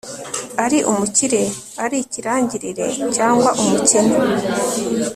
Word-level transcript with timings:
ari 0.65 0.79
umukire, 0.91 1.43
ari 1.83 1.97
ikirangirire 2.03 2.85
cyangwa 3.15 3.49
umukene 3.61 4.15